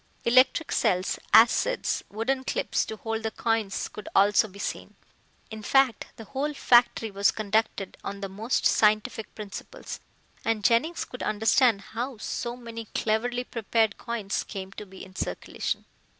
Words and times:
Electric 0.25 0.71
cells, 0.71 1.19
acids, 1.31 2.03
wooden 2.09 2.43
clips 2.43 2.85
to 2.87 2.97
hold 2.97 3.21
the 3.21 3.29
coins 3.29 3.87
could 3.87 4.09
also 4.15 4.47
be 4.47 4.57
seen. 4.57 4.95
In 5.51 5.61
fact 5.61 6.07
the 6.15 6.23
whole 6.23 6.55
factory 6.55 7.11
was 7.11 7.29
conducted 7.29 7.97
on 8.03 8.19
the 8.19 8.27
most 8.27 8.65
scientific 8.65 9.35
principles, 9.35 9.99
and 10.43 10.63
Jennings 10.63 11.05
could 11.05 11.21
understand 11.21 11.81
how 11.81 12.17
so 12.17 12.57
many 12.57 12.85
cleverly 12.95 13.43
prepared 13.43 13.99
coins 13.99 14.43
came 14.43 14.71
to 14.71 14.87
be 14.87 15.05
in 15.05 15.15
circulation. 15.15 15.85